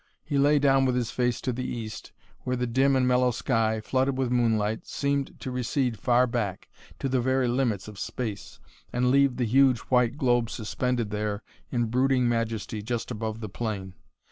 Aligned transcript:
He 0.23 0.39
lay 0.39 0.57
down 0.57 0.85
with 0.85 0.95
his 0.95 1.11
face 1.11 1.39
to 1.41 1.53
the 1.53 1.63
east, 1.63 2.11
where 2.39 2.55
the 2.55 2.65
dim 2.65 2.95
and 2.95 3.07
mellow 3.07 3.29
sky, 3.29 3.79
flooded 3.79 4.17
with 4.17 4.31
moonlight, 4.31 4.87
seemed 4.87 5.39
to 5.41 5.51
recede 5.51 5.99
far 5.99 6.25
back, 6.25 6.69
to 6.97 7.07
the 7.07 7.21
very 7.21 7.47
limits 7.47 7.87
of 7.87 7.99
space, 7.99 8.59
and 8.91 9.11
leave 9.11 9.35
the 9.37 9.45
huge 9.45 9.77
white 9.93 10.17
globe 10.17 10.49
suspended 10.49 11.11
there 11.11 11.43
in 11.71 11.85
brooding 11.85 12.27
majesty 12.27 12.81
just 12.81 13.11
above 13.11 13.41
the 13.41 13.49
plain. 13.49 13.93